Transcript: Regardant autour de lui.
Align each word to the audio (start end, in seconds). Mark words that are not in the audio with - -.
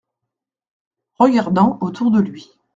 Regardant 1.19 1.77
autour 1.79 2.09
de 2.09 2.21
lui. 2.21 2.49